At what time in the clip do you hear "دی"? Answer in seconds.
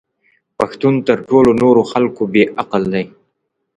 2.93-3.05